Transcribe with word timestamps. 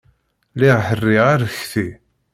Lliɣ 0.57 0.77
ḥerriɣ 0.87 1.25
arekti. 1.33 1.87